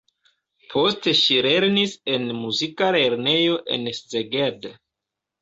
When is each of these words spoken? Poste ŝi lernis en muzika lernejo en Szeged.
Poste 0.69 1.11
ŝi 1.19 1.37
lernis 1.47 1.93
en 2.15 2.25
muzika 2.39 2.89
lernejo 2.97 3.61
en 3.77 3.87
Szeged. 4.01 4.69